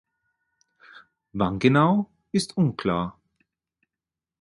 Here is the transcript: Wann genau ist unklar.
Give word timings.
Wann 1.31 1.59
genau 1.59 2.09
ist 2.31 2.57
unklar. 2.57 3.19